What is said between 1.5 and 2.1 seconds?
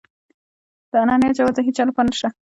د هيچا لپاره